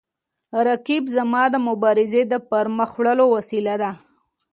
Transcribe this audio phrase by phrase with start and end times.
[0.67, 3.91] رقیب زما د مبارزې د پرمخ وړلو وسیله ده